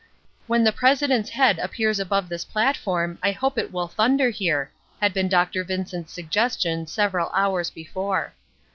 [0.47, 5.13] "When the president's head appears above this platform, I hope it will thunder here," had
[5.13, 5.63] been Dr.
[5.63, 8.33] Vincent's suggestion several hours before.